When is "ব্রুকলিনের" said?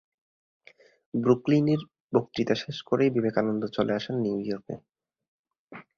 1.13-1.81